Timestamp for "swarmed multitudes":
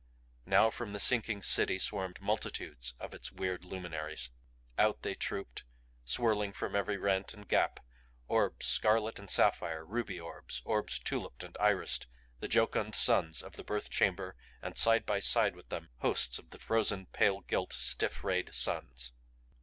1.77-2.95